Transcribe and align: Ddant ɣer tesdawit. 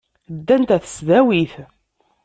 Ddant 0.35 0.69
ɣer 0.73 0.81
tesdawit. 0.83 1.53